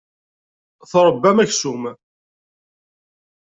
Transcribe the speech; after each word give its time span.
Tṛebbam 0.91 1.37
aksum. 1.43 1.83